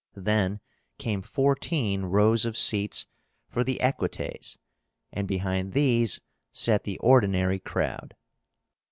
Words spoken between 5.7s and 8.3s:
these sat the ordinary crowd.